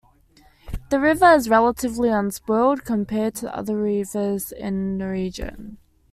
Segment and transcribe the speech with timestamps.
[0.89, 5.77] The river is relatively unspoiled compared to other rivers in the region.